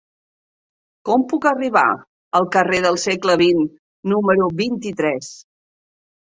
Com 1.09 1.25
puc 1.33 1.43
arribar 1.49 1.83
al 2.39 2.47
carrer 2.55 2.79
del 2.87 2.97
Segle 3.03 3.37
XX 3.43 3.67
número 4.15 4.49
vint-i-tres? 4.65 5.31